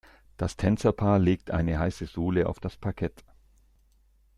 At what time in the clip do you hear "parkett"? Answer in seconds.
2.75-3.23